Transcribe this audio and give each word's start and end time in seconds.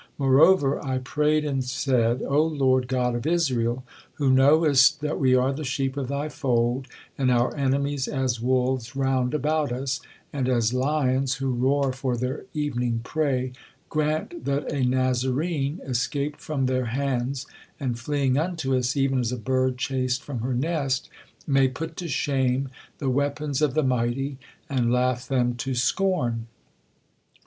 Moreover, 0.17 0.83
I 0.83 0.97
prayed, 0.97 1.45
and 1.45 1.63
said, 1.63 2.23
O 2.23 2.41
Lord 2.43 2.87
God 2.87 3.13
of 3.13 3.27
Israel! 3.27 3.83
who 4.15 4.31
knowest 4.31 4.99
that 5.01 5.19
we 5.19 5.35
are 5.35 5.53
the 5.53 5.63
sheep 5.63 5.95
of 5.95 6.07
thy 6.07 6.27
fold, 6.27 6.87
and 7.19 7.29
our 7.29 7.55
enemies 7.55 8.07
as 8.07 8.41
wolves 8.41 8.95
round 8.95 9.35
about 9.35 9.71
us, 9.71 10.01
and 10.33 10.49
as 10.49 10.73
lions 10.73 11.35
who 11.35 11.51
roar 11.51 11.93
for 11.93 12.17
their 12.17 12.45
evening 12.55 13.01
prey, 13.03 13.51
grant, 13.89 14.43
that 14.45 14.71
a 14.73 14.83
Nazarene 14.83 15.79
escaped 15.85 16.41
from 16.41 16.65
their 16.65 16.85
hands, 16.85 17.45
and 17.79 17.99
fleeing 17.99 18.39
unto 18.39 18.75
us, 18.75 18.97
even 18.97 19.19
as 19.19 19.31
a 19.31 19.37
bird 19.37 19.77
chased 19.77 20.23
from 20.23 20.39
her 20.39 20.55
nest, 20.55 21.09
may 21.45 21.67
put 21.67 21.95
to 21.97 22.07
shame 22.07 22.69
the 22.97 23.11
weapons 23.11 23.61
of 23.61 23.75
the 23.75 23.83
mighty, 23.83 24.39
and 24.67 24.91
laugh 24.91 25.27
them 25.27 25.53
to 25.57 25.75
scorn. 25.75 26.47